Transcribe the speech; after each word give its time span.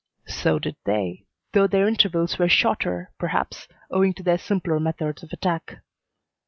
"So 0.25 0.57
did 0.57 0.77
they, 0.83 1.27
though 1.53 1.67
their 1.67 1.87
intervals 1.87 2.39
were 2.39 2.49
shorter, 2.49 3.11
perhaps, 3.19 3.67
owing 3.91 4.15
to 4.15 4.23
their 4.23 4.39
simpler 4.39 4.79
methods 4.79 5.21
of 5.21 5.31
attack." 5.31 5.83